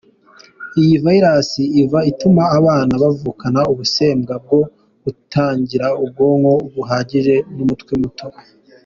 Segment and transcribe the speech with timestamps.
[0.81, 1.49] Iyi virus
[1.81, 4.61] iva ituma abana bavukana ubusembwa bwo
[5.01, 8.27] kutagira ubwonko buhagije n’umutwe muto.